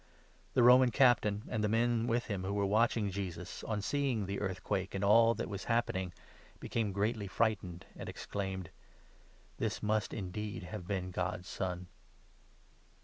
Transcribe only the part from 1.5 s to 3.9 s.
the men with him 54 who were watching Jesus, on